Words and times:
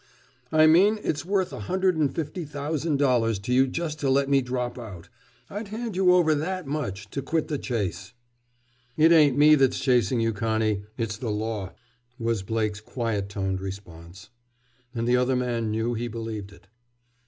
"I 0.51 0.65
mean 0.65 0.97
it's 1.03 1.23
worth 1.25 1.53
a 1.53 1.59
hundred 1.59 1.95
and 1.95 2.11
fifty 2.11 2.43
thousand 2.43 2.97
dollars 2.97 3.37
to 3.37 3.53
you 3.53 3.67
just 3.67 3.99
to 3.99 4.09
let 4.09 4.29
me 4.29 4.41
drop 4.41 4.79
out. 4.79 5.09
I'd 5.47 5.67
hand 5.67 5.95
you 5.95 6.15
over 6.15 6.33
that 6.33 6.65
much 6.65 7.11
to 7.11 7.21
quit 7.21 7.49
the 7.49 7.59
chase." 7.59 8.11
"It 8.97 9.11
ain't 9.11 9.37
me 9.37 9.53
that's 9.53 9.77
chasing 9.79 10.19
you, 10.19 10.33
Connie. 10.33 10.85
It's 10.97 11.17
the 11.17 11.29
Law!" 11.29 11.73
was 12.17 12.41
Blake's 12.41 12.81
quiet 12.81 13.29
toned 13.29 13.61
response. 13.61 14.31
And 14.95 15.07
the 15.07 15.17
other 15.17 15.35
man 15.35 15.69
knew 15.69 15.93
he 15.93 16.07
believed 16.07 16.51
it. 16.51 16.65